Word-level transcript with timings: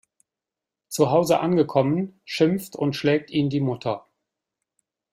Zuhause 0.89 1.41
angekommen 1.41 2.19
schimpft 2.25 2.75
und 2.75 2.95
schlägt 2.95 3.29
ihn 3.29 3.51
die 3.51 3.61
Mutter. 3.61 4.07